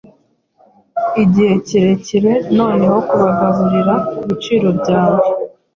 [1.23, 5.23] Igihe kirekire noneho kubagaburira kubiciro byawe